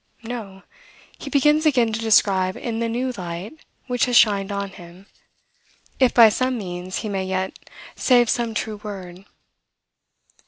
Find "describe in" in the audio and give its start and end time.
1.99-2.79